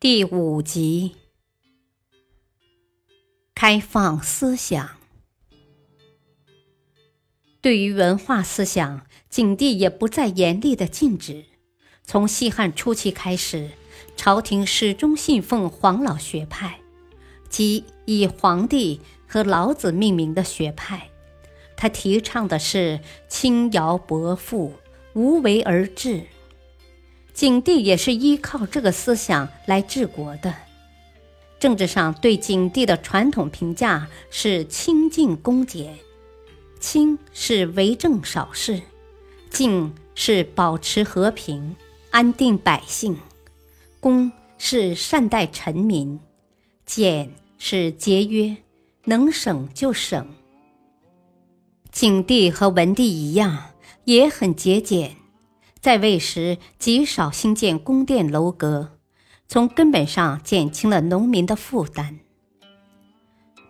[0.00, 1.14] 第五集：
[3.54, 4.96] 开放思想。
[7.60, 11.44] 对于文化思想，景帝也不再严厉的禁止。
[12.02, 13.72] 从西汉初期开始，
[14.16, 16.80] 朝廷始终信奉黄老学派，
[17.50, 21.10] 即以黄帝和老子命名的学派。
[21.76, 24.72] 他提倡的是轻徭薄赋，
[25.12, 26.24] 无为而治。
[27.40, 30.54] 景帝也是依靠这个思想来治国的。
[31.58, 35.98] 政治上对景帝的传统评价是清静恭俭，
[36.80, 38.82] 清是为政少事，
[39.48, 41.74] 静是保持和平、
[42.10, 43.16] 安定百姓，
[44.00, 46.20] 恭是善待臣民，
[46.84, 48.54] 俭是节约，
[49.04, 50.28] 能省就省。
[51.90, 53.70] 景帝和文帝一样，
[54.04, 55.16] 也很节俭。
[55.80, 58.98] 在位时极少兴建宫殿楼阁，
[59.48, 62.20] 从根本上减轻了农民的负担。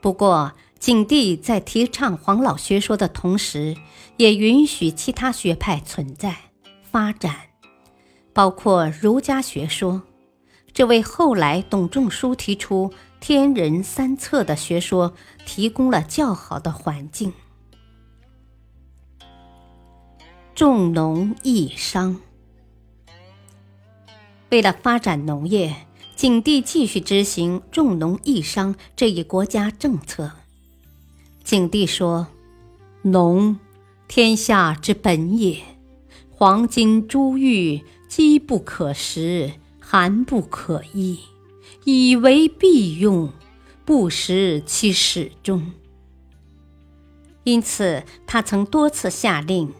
[0.00, 3.76] 不过，景帝在提倡黄老学说的同时，
[4.16, 6.36] 也允许其他学派存在
[6.82, 7.36] 发展，
[8.32, 10.02] 包括儒家学说，
[10.72, 15.14] 这为后来董仲舒提出“天人三策”的学说
[15.46, 17.32] 提供了较好的环境。
[20.60, 22.20] 重农抑商。
[24.50, 25.74] 为了发展农业，
[26.14, 30.32] 景帝继续执行重农抑商这一国家政策。
[31.42, 32.26] 景帝说
[33.00, 33.58] ：“农，
[34.06, 35.62] 天下之本也。
[36.30, 41.20] 黄金珠玉，饥不可食，寒不可衣，
[41.84, 43.32] 以为必用，
[43.86, 45.72] 不食其始终。”
[47.44, 49.72] 因此，他曾多次下令。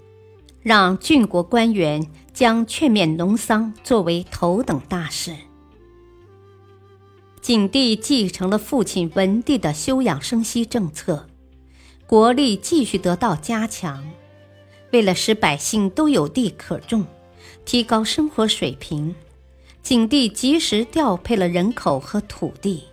[0.62, 5.34] 让郡国官员将劝勉农桑作为头等大事。
[7.40, 11.26] 景帝继承了父亲文帝的休养生息政策，
[12.06, 14.06] 国力继续得到加强。
[14.92, 17.06] 为了使百姓都有地可种，
[17.64, 19.14] 提高生活水平，
[19.82, 22.84] 景帝及时调配了人口和土地。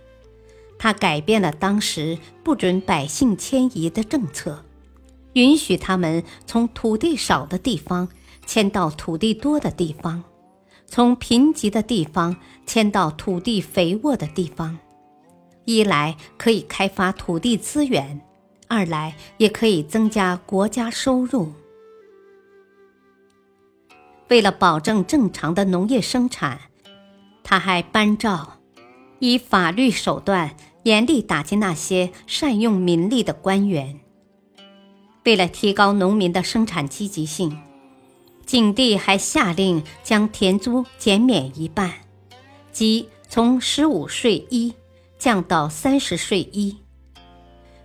[0.78, 4.64] 他改变了当时不准百姓迁移的政策。
[5.38, 8.08] 允许他们从土地少的地方
[8.44, 10.24] 迁到土地多的地方，
[10.88, 12.34] 从贫瘠的地方
[12.66, 14.76] 迁到土地肥沃的地方。
[15.64, 18.20] 一来可以开发土地资源，
[18.66, 21.52] 二来也可以增加国家收入。
[24.28, 26.62] 为了保证正常的农业生产，
[27.44, 28.54] 他还颁诏，
[29.20, 34.00] 以法律手段严厉打击那些善用民力的官员。
[35.28, 37.54] 为了提高农民的生产积极性，
[38.46, 41.92] 景帝还下令将田租减免一半，
[42.72, 44.72] 即从十五税一
[45.18, 46.78] 降到三十税一。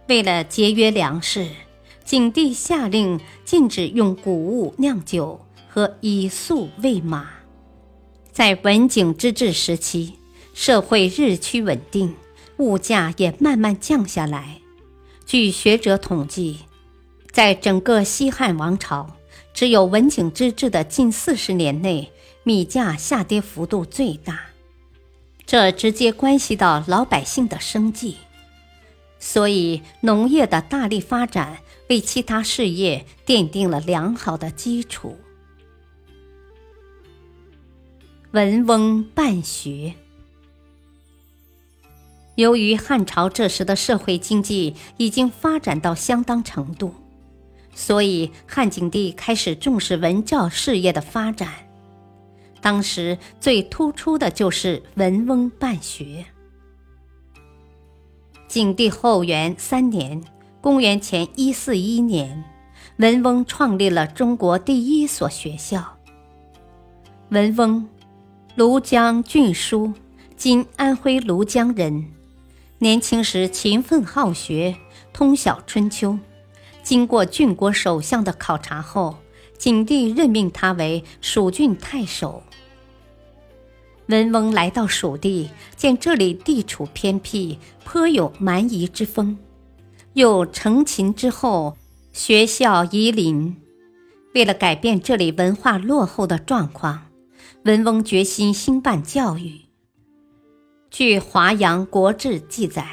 [0.07, 1.49] 为了节约粮食，
[2.05, 7.27] 景帝下令禁止用谷物酿酒和以粟喂马。
[8.31, 10.13] 在文景之治时期，
[10.53, 12.15] 社会日趋稳定，
[12.55, 14.61] 物价也慢慢降下来。
[15.25, 16.59] 据学者统计。
[17.33, 19.17] 在整个西汉王朝，
[19.55, 22.11] 只有文景之治的近四十年内，
[22.43, 24.39] 米价下跌幅度最大，
[25.43, 28.17] 这直接关系到老百姓的生计。
[29.17, 31.57] 所以，农业的大力发展
[31.89, 35.17] 为其他事业奠定了良好的基础。
[38.29, 39.95] 文翁办学，
[42.35, 46.93] 由于汉朝这时的社会经济已经发展到相当程度。
[47.75, 51.49] 所以，汉景帝开始重视文教事业的发展。
[52.61, 56.25] 当时最突出的就是文翁办学。
[58.47, 60.23] 景帝后元三年
[60.61, 62.43] （公元前一四一年），
[62.97, 65.97] 文翁创立了中国第一所学校。
[67.29, 67.89] 文翁，
[68.55, 69.91] 庐江郡书，
[70.37, 72.05] 今安徽庐江人。
[72.77, 74.75] 年轻时勤奋好学，
[75.11, 76.19] 通晓春秋。
[76.83, 79.17] 经过郡国首相的考察后，
[79.57, 82.43] 景帝任命他为蜀郡太守。
[84.07, 89.37] 文翁来到蜀地，见这里地处偏僻，颇有蛮夷之风。
[90.11, 91.77] 又成秦之后，
[92.11, 93.55] 学校夷陵，
[94.35, 97.05] 为了改变这里文化落后的状况，
[97.63, 99.61] 文翁决心兴办教育。
[100.91, 102.85] 据《华阳国志》记载，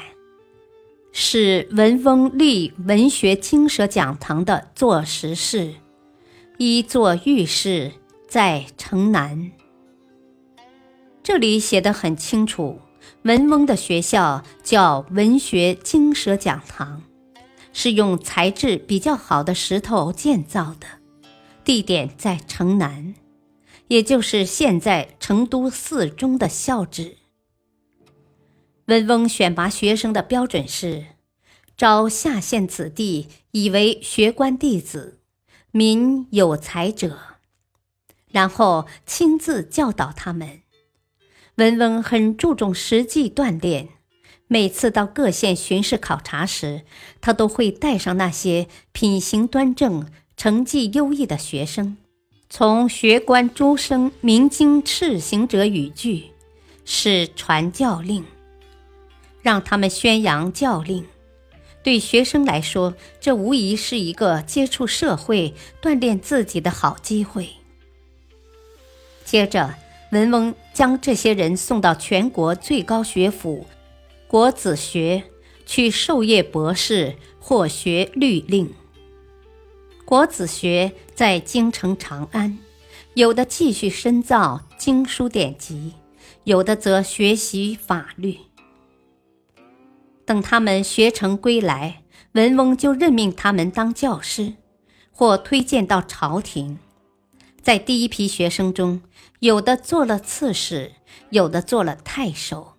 [1.13, 5.73] 是文翁立文学经舍讲堂的坐实室，
[6.57, 7.91] 一座御室
[8.29, 9.51] 在城南。
[11.21, 12.79] 这里写的很清楚，
[13.23, 17.01] 文翁的学校叫文学经舍讲堂，
[17.73, 20.87] 是用材质比较好的石头建造的，
[21.65, 23.13] 地点在城南，
[23.89, 27.17] 也就是现在成都四中的校址。
[28.91, 31.05] 文翁选拔学生的标准是，
[31.77, 35.17] 招下县子弟以为学官弟子，
[35.71, 37.17] 民有才者，
[38.31, 40.63] 然后亲自教导他们。
[41.55, 43.87] 文翁很注重实际锻炼，
[44.47, 46.81] 每次到各县巡视考察时，
[47.21, 50.05] 他都会带上那些品行端正、
[50.35, 51.95] 成绩优异的学生，
[52.49, 56.31] 从学官诸生明经赤行者语句，
[56.83, 58.25] 是传教令，
[59.41, 61.05] 让他们宣扬教令。
[61.83, 67.49] 对学生来说，这无疑是一个接触社会、锻炼自己的好机会。
[69.25, 69.75] 接着。
[70.11, 73.65] 文翁将这些人送到全国最高学府
[74.27, 75.23] 国子学
[75.65, 78.73] 去授业博士，或学律令。
[80.03, 82.59] 国子学在京城长安，
[83.13, 85.93] 有的继续深造经书典籍，
[86.43, 88.37] 有的则学习法律。
[90.25, 92.03] 等他们学成归来，
[92.33, 94.53] 文翁就任命他们当教师，
[95.11, 96.79] 或推荐到朝廷。
[97.61, 99.01] 在第一批学生中，
[99.39, 100.93] 有的做了刺史，
[101.29, 102.73] 有的做了太守。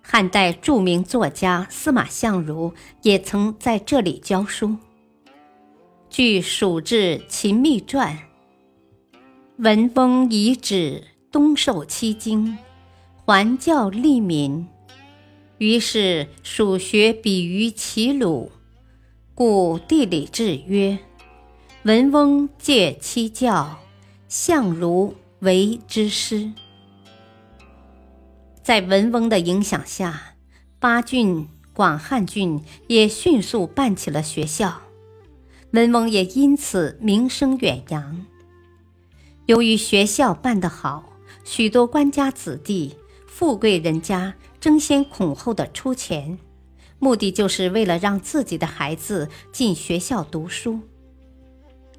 [0.00, 4.76] 汉代著名作家司马相如也曾在这里教书。
[6.10, 8.18] 据《蜀志秦密传》，
[9.56, 12.58] 文翁遗址东授七经，
[13.24, 14.66] 还教利民，
[15.62, 18.50] 于是蜀学比于齐鲁，
[19.32, 20.98] 故地理志曰：
[21.84, 23.78] 文翁借七教。
[24.26, 26.50] 相如为之师，
[28.64, 30.34] 在文翁的影响下，
[30.80, 34.82] 巴郡、广汉郡也迅速办起了学校，
[35.70, 38.26] 文翁也因此名声远扬。
[39.46, 41.12] 由于学校办得好，
[41.44, 42.96] 许多官家子弟、
[43.28, 46.38] 富贵人家争先恐后的出钱，
[46.98, 50.80] 目的就是为了让自己的孩子进学校读书。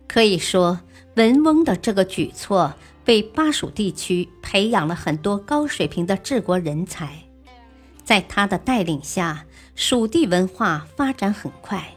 [0.07, 0.79] 可以说。
[1.15, 2.73] 文翁的这个举措，
[3.05, 7.19] 为巴蜀地区培养了很多高水平的治国人才。
[8.03, 9.45] 在他的带领下，
[9.75, 11.87] 蜀地文化发展很快，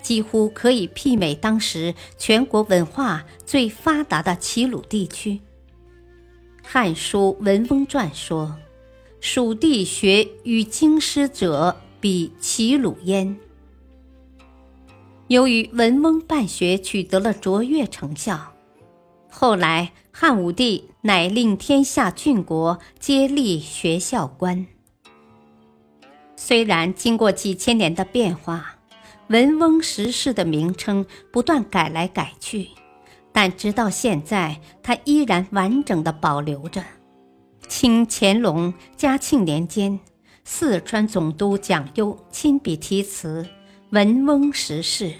[0.00, 5.32] 几乎可以媲美当时全国文化最发达的齐鲁地区。
[6.62, 8.56] 《汉书·文翁传》说
[9.24, 13.38] ：“蜀地学与经师者，比齐鲁焉。”
[15.28, 18.52] 由于文翁办学取得了卓越成效。
[19.30, 24.66] 后来，汉武帝乃令天下郡国皆立学校官。
[26.34, 28.76] 虽然经过几千年的变化，
[29.28, 32.70] 文翁实事的名称不断改来改去，
[33.30, 36.82] 但直到现在，它依然完整的保留着。
[37.74, 39.98] 清乾隆、嘉庆年间，
[40.44, 43.48] 四川总督蒋优亲笔题词
[43.88, 45.14] “文翁实事”。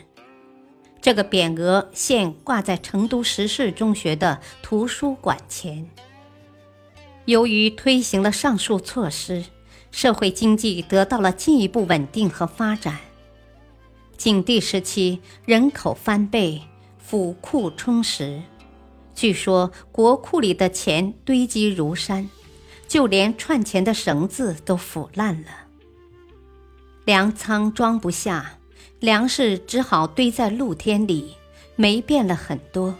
[1.00, 5.88] 这个匾额现挂在成都石室中学的图书馆前。
[7.24, 9.42] 由于推行了上述措施，
[9.90, 12.98] 社会经济得到了进一步稳定和发展。
[14.18, 16.60] 景帝时期，人口翻倍，
[16.98, 18.42] 府库充实，
[19.14, 22.28] 据说国库里的钱堆积如山，
[22.92, 25.48] 就连串钱的绳子都腐烂了，
[27.06, 28.58] 粮仓装不下。
[29.00, 31.34] 粮食只好堆在露天里，
[31.74, 32.94] 霉变了很多。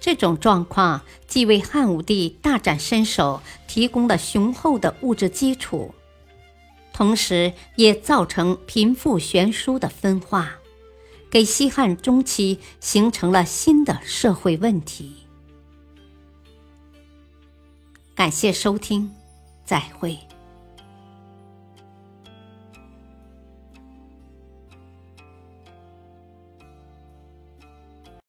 [0.00, 5.94] 这种状况既为汉武帝大展身手提供了雄厚的物质基础，
[6.94, 10.54] 同时也造成贫富悬殊的分化，
[11.30, 15.19] 给西汉中期形成了新的社会问题。
[18.20, 19.10] 感谢收听，
[19.64, 20.18] 再会。